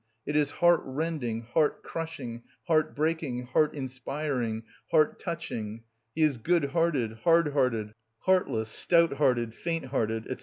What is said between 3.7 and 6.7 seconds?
inspiring, heart touching;—he is good